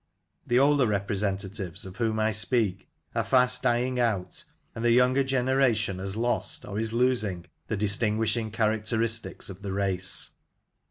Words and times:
The 0.47 0.57
older 0.57 0.87
repre 0.87 1.15
sentatives 1.15 1.85
of 1.85 1.97
whom 1.97 2.19
I 2.19 2.31
speak 2.31 2.89
are 3.13 3.23
fast 3.23 3.61
dying 3.61 3.99
out, 3.99 4.45
and 4.73 4.83
the 4.83 4.89
younger 4.89 5.23
generation 5.23 5.99
has 5.99 6.15
lost, 6.17 6.65
or 6.65 6.79
is 6.79 6.91
losing, 6.91 7.45
the 7.67 7.77
distinguishing 7.77 8.49
characteristics 8.49 9.47
of 9.51 9.61
the 9.61 9.71
race. 9.73 10.31